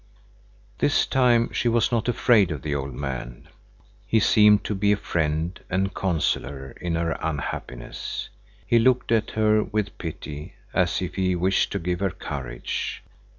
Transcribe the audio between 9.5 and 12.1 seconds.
with pity, as if he wished to give her